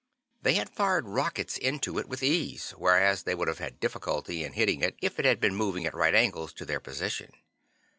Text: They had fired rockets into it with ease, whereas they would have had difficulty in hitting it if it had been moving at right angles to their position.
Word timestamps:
They 0.41 0.55
had 0.55 0.71
fired 0.71 1.07
rockets 1.07 1.59
into 1.59 1.99
it 1.99 2.07
with 2.09 2.23
ease, 2.23 2.71
whereas 2.71 3.21
they 3.21 3.35
would 3.35 3.47
have 3.47 3.59
had 3.59 3.79
difficulty 3.79 4.43
in 4.43 4.53
hitting 4.53 4.81
it 4.81 4.95
if 4.99 5.19
it 5.19 5.25
had 5.25 5.39
been 5.39 5.53
moving 5.53 5.85
at 5.85 5.93
right 5.93 6.15
angles 6.15 6.53
to 6.53 6.65
their 6.65 6.79
position. 6.79 7.31